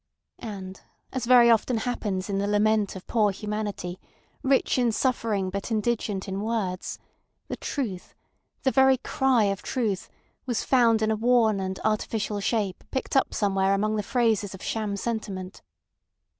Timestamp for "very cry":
8.71-9.43